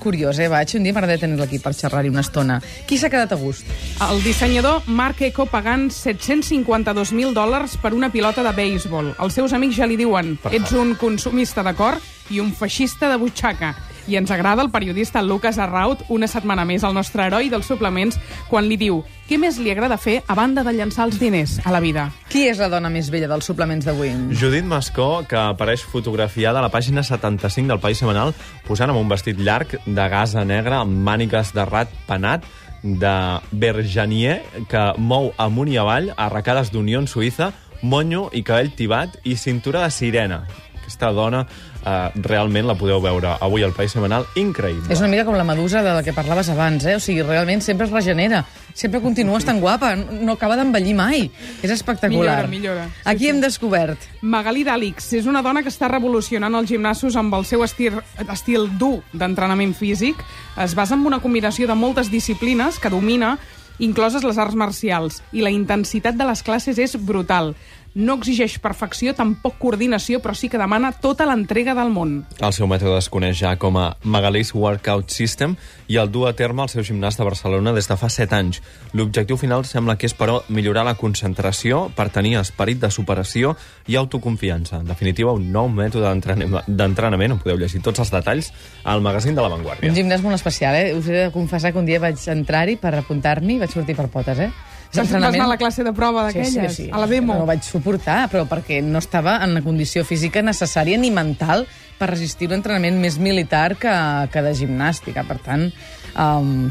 Curiós, 0.03 0.37
eh, 0.41 0.49
vaig. 0.51 0.73
Un 0.75 0.83
dia 0.83 0.93
m'agradaria 0.97 1.21
tenir-la 1.23 1.45
aquí 1.47 1.61
per 1.63 1.71
xerrar-hi 1.79 2.11
una 2.11 2.25
estona. 2.25 2.57
Qui 2.89 2.97
s'ha 2.99 3.07
quedat 3.07 3.31
a 3.31 3.39
gust? 3.39 3.69
El 4.03 4.19
dissenyador 4.25 4.83
Marc 4.91 5.23
Eco 5.23 5.47
pagant 5.47 5.93
752.000 5.95 7.31
dòlars 7.37 7.77
per 7.79 7.93
una 7.95 8.11
pilota 8.11 8.43
de 8.43 8.51
béisbol. 8.57 9.15
Els 9.23 9.39
seus 9.39 9.55
amics 9.55 9.79
ja 9.79 9.87
li 9.87 9.97
diuen 10.01 10.35
ets 10.51 10.75
un 10.75 10.97
consumista 10.99 11.63
de 11.63 11.75
cor 11.79 12.01
i 12.35 12.43
un 12.43 12.51
feixista 12.51 13.13
de 13.13 13.21
butxaca. 13.23 13.77
I 14.09 14.17
ens 14.19 14.31
agrada 14.35 14.63
el 14.63 14.71
periodista 14.71 15.23
Lucas 15.23 15.59
Arraut, 15.63 16.03
una 16.09 16.27
setmana 16.27 16.65
més, 16.67 16.83
el 16.83 16.95
nostre 16.95 17.27
heroi 17.27 17.51
dels 17.53 17.69
suplements, 17.71 18.19
quan 18.51 18.67
li 18.67 18.79
diu 18.81 19.03
què 19.29 19.39
més 19.39 19.61
li 19.63 19.71
agrada 19.73 19.97
fer 20.01 20.19
a 20.27 20.35
banda 20.37 20.65
de 20.67 20.75
llançar 20.75 21.07
els 21.07 21.21
diners 21.21 21.59
a 21.65 21.73
la 21.73 21.81
vida. 21.81 22.09
Qui 22.33 22.49
és 22.51 22.59
la 22.61 22.69
dona 22.73 22.91
més 22.91 23.11
vella 23.13 23.31
dels 23.31 23.47
suplements 23.47 23.87
d'avui? 23.87 24.11
Judit 24.37 24.67
Mascó, 24.67 25.23
que 25.29 25.39
apareix 25.39 25.85
fotografiada 25.87 26.59
a 26.61 26.67
la 26.67 26.73
pàgina 26.73 27.05
75 27.07 27.71
del 27.71 27.81
País 27.81 28.03
Semanal, 28.03 28.35
posant 28.67 28.91
amb 28.91 29.01
un 29.01 29.09
vestit 29.09 29.39
llarg 29.39 29.79
de 29.87 30.09
gasa 30.11 30.45
negra 30.45 30.83
amb 30.83 30.99
mànigues 31.07 31.55
de 31.55 31.65
rat 31.69 31.95
penat, 32.09 32.45
de 32.83 33.39
Bergenier, 33.53 34.41
que 34.69 34.81
mou 34.99 35.31
amunt 35.39 35.71
i 35.71 35.79
avall 35.79 36.11
arracades 36.17 36.73
d'unió 36.75 36.99
en 36.99 37.07
Suïssa, 37.07 37.53
monyo 37.83 38.29
i 38.35 38.43
cabell 38.47 38.73
tibat 38.75 39.21
i 39.25 39.37
cintura 39.37 39.85
de 39.85 39.91
sirena. 39.95 40.43
Aquesta 40.83 41.13
dona 41.15 41.47
uh, 41.85 42.11
realment 42.23 42.67
la 42.67 42.77
podeu 42.79 43.01
veure 43.03 43.37
avui 43.41 43.63
al 43.63 43.75
País 43.77 43.93
Semanal, 43.95 44.27
increïble. 44.39 44.91
És 44.93 45.01
una 45.03 45.11
mica 45.13 45.25
com 45.29 45.37
la 45.39 45.47
medusa 45.47 45.83
de 45.83 45.95
la 45.95 46.03
que 46.03 46.15
parlaves 46.17 46.51
abans, 46.53 46.85
eh? 46.87 46.97
O 46.97 47.03
sigui, 47.03 47.23
realment 47.27 47.63
sempre 47.63 47.87
es 47.87 47.93
regenera. 47.93 48.45
Sempre 48.75 49.03
continua 49.05 49.37
estant 49.39 49.61
guapa, 49.61 49.95
no 49.97 50.33
acaba 50.33 50.57
d'envellir 50.57 50.95
mai. 50.97 51.27
És 51.63 51.71
espectacular. 51.71 52.49
Millora, 52.49 52.49
millora. 52.49 52.85
Sí, 52.89 53.03
Aquí 53.05 53.25
sí. 53.27 53.31
hem 53.31 53.41
descobert. 53.43 54.07
Magali 54.23 54.65
Dàlix 54.65 55.13
és 55.19 55.27
una 55.29 55.43
dona 55.45 55.63
que 55.63 55.73
està 55.73 55.91
revolucionant 55.93 56.55
els 56.57 56.71
gimnasos 56.71 57.17
amb 57.21 57.35
el 57.37 57.45
seu 57.49 57.65
estil, 57.67 58.01
estil 58.29 58.71
dur 58.79 59.03
d'entrenament 59.13 59.75
físic. 59.77 60.23
Es 60.57 60.77
basa 60.79 60.97
en 60.97 61.05
una 61.07 61.21
combinació 61.21 61.69
de 61.69 61.77
moltes 61.77 62.11
disciplines 62.11 62.79
que 62.81 62.91
domina, 62.93 63.37
incloses 63.83 64.25
les 64.25 64.39
arts 64.39 64.55
marcials, 64.55 65.23
i 65.33 65.43
la 65.43 65.51
intensitat 65.51 66.17
de 66.17 66.25
les 66.29 66.43
classes 66.45 66.79
és 66.79 66.97
brutal. 66.97 67.55
No 67.95 68.15
exigeix 68.17 68.55
perfecció, 68.63 69.13
tampoc 69.13 69.59
coordinació, 69.61 70.23
però 70.25 70.33
sí 70.33 70.49
que 70.49 70.57
demana 70.57 70.95
tota 70.97 71.27
l'entrega 71.29 71.75
del 71.77 71.91
món. 71.93 72.23
El 72.41 72.55
seu 72.57 72.65
mètode 72.67 72.97
es 72.97 73.11
coneix 73.13 73.37
ja 73.43 73.51
com 73.61 73.77
a 73.77 73.99
Magalís 74.09 74.55
Workout 74.57 75.11
System 75.13 75.59
i 75.93 75.99
el 76.01 76.09
du 76.11 76.25
a 76.25 76.33
terme 76.33 76.65
el 76.65 76.71
seu 76.73 76.81
gimnàs 76.89 77.19
de 77.21 77.27
Barcelona 77.29 77.75
des 77.77 77.89
de 77.91 77.97
fa 78.01 78.09
7 78.09 78.33
anys. 78.39 78.63
L'objectiu 78.97 79.37
final 79.37 79.67
sembla 79.69 79.99
que 80.01 80.09
és, 80.09 80.17
però, 80.17 80.41
millorar 80.49 80.87
la 80.89 80.95
concentració 80.97 81.91
per 81.95 82.09
tenir 82.09 82.39
esperit 82.41 82.81
de 82.81 82.91
superació 82.91 83.57
i 83.87 83.97
autoconfiança. 84.01 84.81
En 84.81 84.89
definitiva, 84.89 85.37
un 85.37 85.53
nou 85.53 85.69
mètode 85.69 86.09
d'entrenament- 86.09 86.65
d'entrenament, 86.67 87.33
on 87.37 87.45
podeu 87.45 87.59
llegir 87.61 87.83
tots 87.83 88.01
els 88.01 88.11
detalls, 88.11 88.55
al 88.85 89.03
magazín 89.05 89.35
de 89.35 89.43
La 89.43 89.49
Vanguardia. 89.53 89.91
Un 89.91 89.97
gimnàs 89.97 90.23
molt 90.25 90.35
especial, 90.41 90.75
eh? 90.77 90.95
Us 90.97 91.09
he 91.09 91.27
de 91.27 91.31
confessar 91.31 91.73
que 91.73 91.79
un 91.79 91.85
dia 91.85 92.01
vaig 92.01 92.17
entrar-hi 92.27 92.77
per 92.81 92.95
apuntar-m'hi 92.95 93.57
i 93.57 93.59
vaig 93.67 93.71
sortir 93.71 93.95
per 93.97 94.09
potes, 94.09 94.39
eh? 94.39 94.51
Vas, 94.93 95.09
vas 95.09 95.15
anar 95.17 95.47
a 95.47 95.49
la 95.49 95.57
classe 95.57 95.85
de 95.85 95.93
prova 95.97 96.27
d'aquelles? 96.27 96.79
A 96.93 97.01
la 97.01 97.09
demo? 97.09 97.33
No 97.33 97.47
ho 97.47 97.49
vaig 97.49 97.65
suportar, 97.65 98.27
però 98.33 98.45
perquè 98.51 98.83
no 98.85 99.01
estava 99.01 99.39
en 99.45 99.57
la 99.57 99.63
condició 99.65 100.05
física 100.05 100.43
necessària 100.45 101.01
ni 101.01 101.11
mental 101.15 101.65
per 101.99 102.11
resistir 102.13 102.51
un 102.51 102.59
entrenament 102.59 103.01
més 103.01 103.17
militar 103.23 103.79
que, 103.81 103.95
que 104.33 104.45
de 104.45 104.53
gimnàstica. 104.59 105.25
Per 105.25 105.39
tant, 105.41 105.69
um, 106.13 106.69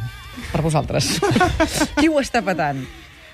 per 0.51 0.61
vosaltres. 0.61 1.15
Qui 1.99 2.11
ho 2.11 2.21
està 2.21 2.45
patant? 2.45 2.85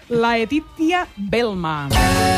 La 0.08 0.38
Etitia 0.40 1.04
Belma. 1.18 1.80
Ces 1.92 2.37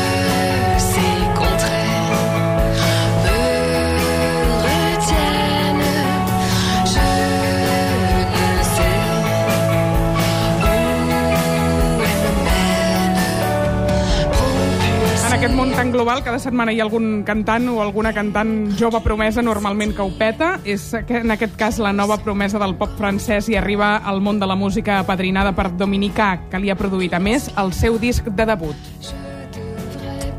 Global, 15.92 16.22
cada 16.22 16.38
setmana 16.38 16.72
hi 16.72 16.80
ha 16.80 16.84
algun 16.86 17.22
cantant 17.26 17.66
o 17.72 17.80
alguna 17.82 18.12
cantant 18.14 18.70
jove 18.78 19.00
promesa 19.02 19.42
normalment 19.42 19.94
que 19.96 20.04
ho 20.04 20.10
peta. 20.18 20.52
És 20.64 20.90
en 20.94 21.34
aquest 21.34 21.56
cas 21.58 21.80
la 21.82 21.92
nova 21.92 22.18
promesa 22.22 22.60
del 22.62 22.76
pop 22.78 22.92
francès 22.98 23.48
i 23.50 23.56
arriba 23.58 23.96
al 23.96 24.20
món 24.20 24.38
de 24.38 24.46
la 24.46 24.56
música 24.58 25.00
apadrinada 25.00 25.54
per 25.56 25.70
Dominicà, 25.74 26.30
que 26.50 26.60
li 26.62 26.70
ha 26.70 26.78
produït, 26.78 27.14
a 27.14 27.20
més, 27.22 27.50
el 27.58 27.72
seu 27.74 27.98
disc 27.98 28.28
de 28.28 28.46
debut. 28.46 29.10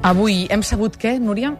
Avui 0.01 0.47
hem 0.49 0.63
sabut 0.65 0.95
què, 0.97 1.17
Núria? 1.19 1.55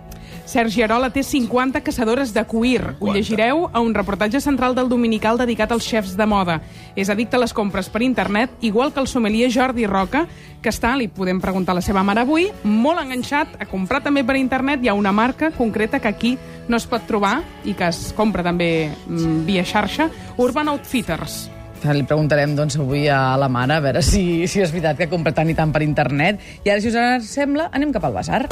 Sergi 0.51 0.81
Arola 0.83 1.07
té 1.15 1.21
50 1.23 1.79
caçadores 1.79 2.33
de 2.35 2.41
cuir. 2.43 2.81
Ho 2.99 3.13
llegireu 3.13 3.69
a 3.71 3.79
un 3.79 3.93
reportatge 3.95 4.41
central 4.43 4.75
del 4.75 4.89
Dominical 4.91 5.37
dedicat 5.39 5.71
als 5.71 5.85
xefs 5.87 6.17
de 6.19 6.25
moda. 6.27 6.57
És 6.91 7.07
addicte 7.07 7.37
a 7.37 7.39
les 7.39 7.53
compres 7.55 7.87
per 7.87 8.01
internet, 8.03 8.51
igual 8.59 8.91
que 8.91 8.99
el 8.99 9.07
sommelier 9.07 9.47
Jordi 9.47 9.87
Roca, 9.87 10.25
que 10.59 10.73
està, 10.73 10.91
li 10.99 11.07
podem 11.07 11.39
preguntar 11.39 11.71
a 11.71 11.79
la 11.79 11.85
seva 11.85 12.03
mare 12.03 12.25
avui, 12.25 12.49
molt 12.67 12.99
enganxat 12.99 13.55
a 13.63 13.69
comprar 13.71 14.03
també 14.03 14.25
per 14.27 14.35
internet. 14.35 14.83
Hi 14.83 14.91
ha 14.91 14.97
una 14.99 15.15
marca 15.15 15.53
concreta 15.55 16.03
que 16.03 16.11
aquí 16.11 16.35
no 16.67 16.75
es 16.75 16.85
pot 16.85 17.07
trobar 17.07 17.37
i 17.63 17.71
que 17.71 17.87
es 17.87 18.11
compra 18.17 18.43
també 18.43 18.91
mm, 18.91 19.45
via 19.47 19.63
xarxa, 19.63 20.09
Urban 20.35 20.75
Outfitters. 20.75 21.45
Li 21.81 22.03
preguntarem 22.03 22.59
doncs, 22.59 22.75
avui 22.75 23.07
a 23.07 23.37
la 23.39 23.47
mare 23.47 23.79
a 23.79 23.81
veure 23.87 24.03
si, 24.03 24.43
si 24.51 24.59
és 24.59 24.75
veritat 24.75 24.99
que 24.99 25.07
compra 25.07 25.31
tant 25.31 25.47
i 25.47 25.55
tant 25.55 25.71
per 25.71 25.81
internet. 25.87 26.43
I 26.67 26.75
ara, 26.75 26.83
si 26.83 26.91
us 26.91 27.31
sembla, 27.31 27.71
anem 27.71 27.95
cap 27.95 28.11
al 28.11 28.19
basar. 28.19 28.49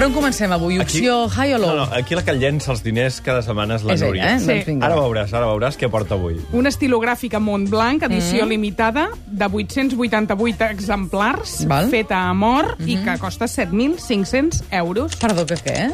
Per 0.00 0.06
on 0.08 0.14
comencem 0.16 0.48
avui? 0.48 0.78
Opció 0.80 1.26
high 1.28 1.52
o 1.52 1.58
low? 1.60 1.74
No, 1.76 1.84
no, 1.84 1.92
aquí 1.92 2.16
la 2.16 2.22
que 2.24 2.32
llença 2.32 2.70
els 2.72 2.80
diners 2.80 3.18
cada 3.20 3.42
setmana 3.44 3.76
és 3.76 3.82
la 3.84 3.92
És 3.92 4.00
ella, 4.00 4.08
Núria. 4.08 4.30
eh? 4.32 4.38
Sí. 4.40 4.54
Doncs. 4.70 4.84
Ara 4.86 4.96
veuràs, 4.96 5.34
ara 5.36 5.50
veuràs 5.50 5.76
què 5.76 5.90
porta 5.92 6.16
avui. 6.16 6.38
Un 6.56 6.64
estilogràfic 6.70 7.36
a 7.36 7.40
Montblanc, 7.44 8.06
edició 8.08 8.46
limitada, 8.48 9.10
de 9.26 9.44
888 9.44 10.70
exemplars, 10.72 11.66
Val. 11.68 11.90
feta 11.92 12.22
a 12.30 12.32
mort 12.32 12.80
i 12.80 12.96
que 12.96 13.18
costa 13.20 13.44
7.500 13.44 14.64
euros. 14.80 15.20
Perdó, 15.20 15.44
que 15.44 15.60
què? 15.60 15.92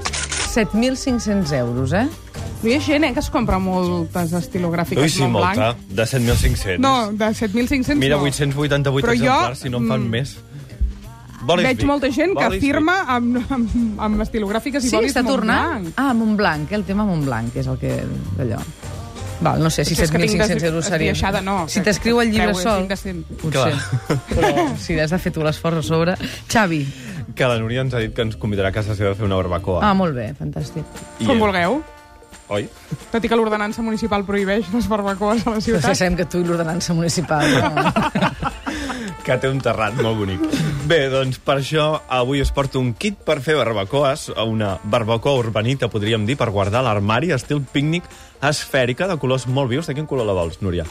7.500 0.55 1.53
euros, 1.59 1.93
eh? 1.93 2.07
No 2.63 2.71
hi 2.71 2.77
ha 2.77 2.81
gent 2.81 3.11
eh, 3.11 3.13
que 3.13 3.27
es 3.27 3.29
compra 3.29 3.59
moltes 3.59 4.31
estilogràfiques 4.39 5.03
Ui, 5.03 5.11
sí, 5.11 5.27
Montblanc. 5.27 5.59
molta. 5.59 5.75
De 5.91 6.07
7.500. 6.07 6.79
No, 6.79 7.11
de 7.11 7.35
7.500 7.35 7.99
Mira, 7.99 8.15
no. 8.15 8.23
888 8.23 9.03
Però 9.03 9.19
jo, 9.19 9.25
exemplars, 9.35 9.59
si 9.67 9.69
no 9.69 9.83
en 9.83 9.89
fan 9.91 10.07
mm, 10.07 10.15
més. 10.15 10.39
Bolis 11.47 11.67
Veig 11.69 11.79
Vic. 11.79 11.87
molta 11.87 12.11
gent 12.11 12.35
que 12.37 12.45
Bolis 12.49 12.61
firma 12.61 12.97
amb, 13.17 13.39
amb, 13.55 14.01
amb 14.03 14.21
estilogràfiques 14.27 14.85
i 14.85 14.91
Sí, 14.91 14.97
bolis 14.97 15.15
està 15.15 15.23
tornant? 15.27 15.85
Montblanc. 15.87 15.95
Ah, 16.03 16.13
Montblanc, 16.15 16.73
eh? 16.73 16.75
el 16.81 16.85
tema 16.85 17.05
Montblanc, 17.07 17.53
que 17.55 17.61
és 17.63 17.67
el 17.71 17.79
que... 17.79 17.93
d'allò. 18.39 18.59
Val, 19.39 19.61
no 19.61 19.69
sé 19.69 19.85
si 19.85 19.93
Potser 19.93 20.05
és 20.07 20.11
que 20.15 20.19
tinc 20.23 20.41
7.500 20.41 20.49
des- 20.55 20.63
euros 20.65 20.85
seria. 20.87 21.13
esbiaixada, 21.13 21.43
no, 21.45 21.69
Si 21.69 21.83
t'escriu 21.85 22.21
el 22.23 22.31
llibre 22.33 22.51
és 22.55 22.63
sol, 22.65 22.87
potser. 23.43 23.75
Però 24.33 24.77
si 24.81 24.97
has 24.99 25.11
de 25.13 25.19
fer 25.21 25.33
tu 25.33 25.43
l'esforç 25.45 25.77
a 25.77 25.83
sobre... 25.85 26.15
Xavi. 26.49 26.81
Que 27.37 27.45
la 27.45 27.59
Núria 27.61 27.83
ens 27.85 27.93
ha 27.93 28.01
dit 28.01 28.15
que 28.17 28.23
ens 28.25 28.37
convidarà 28.41 28.71
a 28.73 28.73
casa 28.73 28.97
seva 28.97 29.13
a 29.13 29.15
fer 29.19 29.27
una 29.29 29.37
barbacoa. 29.37 29.83
Ah, 29.85 29.93
molt 29.95 30.17
bé, 30.17 30.31
fantàstic. 30.39 30.89
I, 31.21 31.27
Com 31.29 31.37
eh, 31.37 31.41
vulgueu. 31.45 31.83
Oi? 32.49 32.65
Tot 33.13 33.25
i 33.25 33.29
que 33.29 33.37
l'ordenança 33.37 33.83
municipal 33.83 34.25
prohibeix 34.25 34.69
les 34.73 34.87
barbacoes 34.89 35.43
a 35.45 35.51
la 35.51 35.57
Però 35.59 35.65
ciutat. 35.67 35.89
ja 35.91 35.95
sabem 35.99 36.17
que 36.17 36.25
tu 36.31 36.41
i 36.41 36.45
l'ordenança 36.47 36.95
municipal... 36.95 37.45
No? 37.45 37.93
que 39.27 39.37
té 39.43 39.51
un 39.51 39.61
terrat 39.63 39.97
molt 40.03 40.21
bonic. 40.21 40.43
Bé, 40.87 41.07
doncs 41.13 41.41
per 41.43 41.59
això 41.61 41.89
avui 42.13 42.43
us 42.45 42.53
porto 42.55 42.81
un 42.83 42.93
kit 42.95 43.19
per 43.27 43.41
fer 43.45 43.57
barbacoes, 43.59 44.29
una 44.47 44.77
barbacoa 44.85 45.41
urbanita, 45.41 45.91
podríem 45.93 46.27
dir, 46.29 46.39
per 46.39 46.53
guardar 46.55 46.85
l'armari, 46.87 47.33
estil 47.35 47.65
pícnic 47.73 48.07
esfèrica, 48.45 49.09
de 49.11 49.19
colors 49.19 49.49
molt 49.49 49.73
vius. 49.73 49.89
De 49.91 49.97
quin 49.97 50.07
color 50.07 50.29
la 50.29 50.37
vols, 50.37 50.61
Núria? 50.63 50.87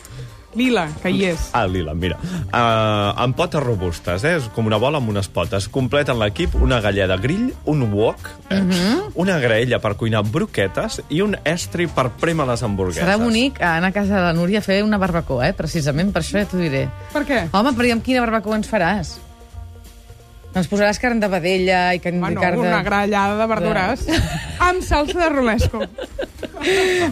Lila, 0.55 0.85
que 1.03 1.11
hi 1.11 1.25
és. 1.31 1.49
Ah, 1.53 1.65
lila, 1.67 1.93
mira. 1.93 2.17
Uh, 2.47 3.11
amb 3.25 3.35
potes 3.35 3.61
robustes, 3.63 4.23
eh? 4.23 4.37
És 4.39 4.47
com 4.55 4.69
una 4.69 4.79
bola 4.81 5.01
amb 5.01 5.11
unes 5.11 5.27
potes. 5.31 5.67
Completen 5.71 6.17
l'equip 6.21 6.55
una 6.55 6.79
galleda 6.83 7.17
grill, 7.21 7.49
un 7.71 7.83
wok, 7.91 8.29
eh? 8.49 8.61
una 9.19 9.37
graella 9.43 9.81
per 9.83 9.95
cuinar 9.99 10.23
broquetes 10.27 11.01
i 11.09 11.21
un 11.25 11.35
estri 11.43 11.89
per 11.91 12.07
prémer 12.21 12.47
les 12.49 12.63
hamburgueses. 12.63 13.03
Serà 13.03 13.19
bonic 13.21 13.59
anar 13.59 13.91
a 13.91 13.95
casa 13.99 14.15
de 14.15 14.23
la 14.29 14.33
Núria 14.35 14.63
a 14.63 14.65
fer 14.65 14.81
una 14.85 14.99
barbacoa, 15.01 15.49
eh? 15.49 15.53
Precisament 15.57 16.15
per 16.15 16.23
això 16.23 16.39
ja 16.39 16.47
t'ho 16.49 16.61
diré. 16.61 16.87
Per 17.13 17.25
què? 17.27 17.45
Home, 17.51 17.75
però 17.75 17.91
i 17.91 17.95
amb 17.95 18.05
quina 18.05 18.23
barbacoa 18.23 18.59
ens 18.61 18.71
faràs? 18.71 19.15
Ens 20.55 20.69
posaràs 20.71 21.01
carn 21.03 21.19
de 21.19 21.27
vedella 21.27 21.89
i 21.95 21.99
carn, 21.99 22.21
Bueno, 22.23 22.41
carn 22.41 22.61
de... 22.61 22.67
una 22.69 22.81
grallada 22.83 23.35
de 23.41 23.47
verdures 23.51 24.05
amb 24.63 24.83
salsa 24.83 25.19
de 25.19 25.29
romesco. 25.33 25.83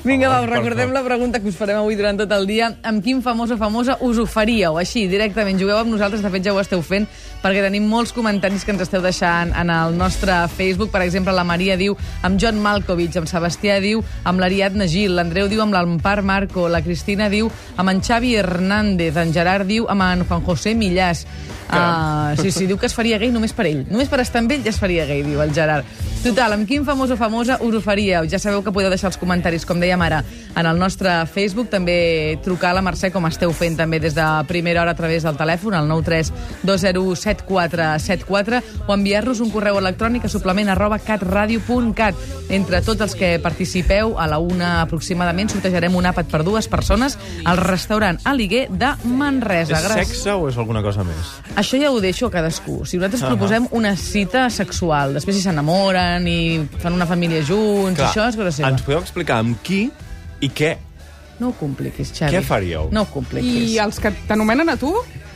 Vinga, 0.04 0.30
va, 0.32 0.40
recordem 0.48 0.94
la 0.96 1.04
pregunta 1.06 1.40
que 1.42 1.52
us 1.52 1.58
farem 1.60 1.78
avui 1.78 1.98
durant 2.00 2.18
tot 2.18 2.32
el 2.34 2.48
dia. 2.50 2.72
Amb 2.88 3.04
quin 3.06 3.20
famós 3.22 3.52
o 3.54 3.58
famosa 3.60 3.98
us 4.02 4.18
ho 4.18 4.26
faríeu? 4.30 4.80
Així, 4.82 5.06
directament, 5.12 5.60
jugueu 5.62 5.78
amb 5.78 5.92
nosaltres, 5.94 6.24
de 6.24 6.32
fet 6.34 6.48
ja 6.48 6.56
ho 6.56 6.62
esteu 6.62 6.82
fent, 6.86 7.06
perquè 7.44 7.62
tenim 7.66 7.86
molts 7.90 8.16
comentaris 8.16 8.64
que 8.66 8.74
ens 8.74 8.86
esteu 8.86 9.04
deixant 9.04 9.54
en 9.60 9.70
el 9.70 9.98
nostre 10.00 10.40
Facebook. 10.56 10.90
Per 10.94 11.04
exemple, 11.06 11.36
la 11.36 11.46
Maria 11.46 11.78
diu 11.78 11.98
amb 12.24 12.40
John 12.42 12.62
Malkovich, 12.64 13.20
amb 13.20 13.30
Sebastià 13.30 13.78
diu 13.84 14.02
amb 14.24 14.42
l'Ariadna 14.42 14.88
Gil, 14.90 15.14
l'Andreu 15.20 15.52
diu 15.52 15.62
amb 15.62 15.76
l'Empar 15.76 16.22
Marco, 16.26 16.66
la 16.72 16.82
Cristina 16.82 17.30
diu 17.30 17.52
amb 17.78 17.94
en 17.94 18.02
Xavi 18.02 18.38
Hernández, 18.40 19.20
en 19.20 19.36
Gerard 19.36 19.70
diu 19.70 19.90
amb 19.92 20.08
en 20.08 20.26
Juan 20.26 20.48
José 20.48 20.74
Millàs. 20.74 21.28
Uh, 21.74 22.36
sí, 22.38 22.52
sí, 22.54 22.68
diu 22.70 22.78
que 22.78 22.86
es 22.86 22.94
faria 22.94 23.18
gay 23.18 23.32
només 23.34 23.54
per 23.56 23.68
ell. 23.70 23.84
Només 23.90 24.12
per 24.12 24.22
estar 24.24 24.44
amb 24.44 24.52
ell 24.54 24.64
ja 24.66 24.72
es 24.74 24.82
faria 24.82 25.08
gay, 25.10 25.24
diu 25.26 25.42
el 25.44 25.54
Gerard. 25.56 25.88
Total, 26.24 26.54
amb 26.56 26.64
quin 26.64 26.86
famós 26.88 27.12
o 27.12 27.20
famosa 27.20 27.58
us 27.60 27.76
ho 27.76 27.84
faríeu? 27.84 28.24
Ja 28.32 28.40
sabeu 28.40 28.64
que 28.64 28.72
podeu 28.72 28.88
deixar 28.88 29.10
els 29.10 29.20
comentaris, 29.20 29.68
com 29.68 29.76
dèiem 29.76 30.00
ara, 30.06 30.24
en 30.56 30.64
el 30.70 30.78
nostre 30.80 31.12
Facebook. 31.28 31.68
També 31.68 32.40
trucar 32.46 32.70
a 32.72 32.78
la 32.78 32.84
Mercè, 32.86 33.10
com 33.12 33.26
esteu 33.28 33.52
fent 33.52 33.76
també 33.76 34.00
des 34.00 34.16
de 34.16 34.24
primera 34.48 34.80
hora 34.86 34.96
a 34.96 34.98
través 34.98 35.28
del 35.28 35.36
telèfon, 35.36 35.76
al 35.76 35.92
932017474, 35.92 38.64
o 38.88 38.96
enviar-nos 38.96 39.44
un 39.44 39.52
correu 39.52 39.76
electrònic 39.82 40.24
a 40.24 40.32
suplement 40.32 40.72
arroba 40.72 40.96
catradio.cat. 41.04 42.16
Entre 42.56 42.80
tots 42.88 43.04
els 43.04 43.12
que 43.20 43.36
participeu, 43.44 44.16
a 44.16 44.24
la 44.32 44.40
una 44.40 44.80
aproximadament, 44.86 45.52
sortejarem 45.52 45.92
un 45.92 46.08
àpat 46.08 46.32
per 46.32 46.48
dues 46.48 46.72
persones 46.72 47.20
al 47.44 47.60
restaurant 47.60 48.16
Aliguer 48.24 48.72
de 48.72 48.96
Manresa. 49.12 49.76
És 49.76 49.84
Gràcies. 49.90 50.08
sexe 50.08 50.32
o 50.32 50.48
és 50.48 50.56
alguna 50.56 50.80
cosa 50.88 51.04
més? 51.04 51.36
Això 51.60 51.76
ja 51.84 51.92
ho 51.92 52.00
deixo 52.00 52.32
a 52.32 52.34
cadascú. 52.40 52.88
Si 52.88 52.96
nosaltres 52.96 53.20
uh 53.24 53.28
-huh. 53.28 53.36
proposem 53.36 53.68
una 53.72 53.98
cita 53.98 54.50
sexual, 54.50 55.14
després 55.14 55.36
si 55.36 55.42
s'enamoren 55.44 56.13
i 56.30 56.38
fan 56.80 56.94
una 56.98 57.08
família 57.10 57.42
junts, 57.46 57.98
Clar, 57.98 58.10
això 58.12 58.28
és 58.30 58.38
cosa 58.40 58.52
seva. 58.54 58.72
Ens 58.74 58.86
podeu 58.86 59.02
explicar 59.02 59.42
amb 59.44 59.58
qui 59.66 59.88
i 60.44 60.50
què? 60.54 60.76
No 61.42 61.50
ho 61.50 61.56
compliquis, 61.58 62.14
Xavi. 62.14 62.36
Què 62.36 62.44
faríeu? 62.46 62.92
No 62.94 63.04
ho 63.04 63.10
compliquis. 63.12 63.74
I 63.74 63.80
els 63.84 64.00
que 64.00 64.14
t'anomenen 64.30 64.70
a 64.70 64.78
tu? 64.80 64.94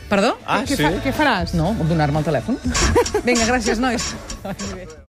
Perdó? 0.08 0.32
Ah, 0.46 0.62
què, 0.64 0.78
sí? 0.78 0.84
fa, 0.86 0.92
què 1.04 1.12
faràs? 1.12 1.52
No, 1.58 1.74
donar-me 1.90 2.22
el 2.22 2.28
telèfon. 2.30 2.56
Vinga, 3.26 3.44
gràcies, 3.50 3.82
nois. 3.82 4.12